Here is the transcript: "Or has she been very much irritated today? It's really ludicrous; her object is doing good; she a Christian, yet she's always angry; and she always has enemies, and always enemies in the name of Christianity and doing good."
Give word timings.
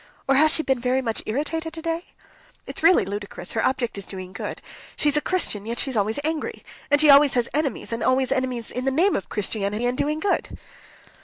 "Or 0.27 0.33
has 0.33 0.51
she 0.51 0.63
been 0.63 0.79
very 0.79 0.99
much 0.99 1.21
irritated 1.27 1.73
today? 1.73 2.05
It's 2.65 2.81
really 2.81 3.05
ludicrous; 3.05 3.51
her 3.51 3.63
object 3.63 3.99
is 3.99 4.07
doing 4.07 4.33
good; 4.33 4.59
she 4.95 5.09
a 5.09 5.21
Christian, 5.21 5.63
yet 5.63 5.77
she's 5.77 5.95
always 5.95 6.17
angry; 6.23 6.63
and 6.89 6.99
she 6.99 7.11
always 7.11 7.35
has 7.35 7.47
enemies, 7.53 7.93
and 7.93 8.01
always 8.03 8.31
enemies 8.31 8.71
in 8.71 8.85
the 8.85 8.89
name 8.89 9.15
of 9.15 9.29
Christianity 9.29 9.85
and 9.85 9.95
doing 9.95 10.19
good." 10.19 10.57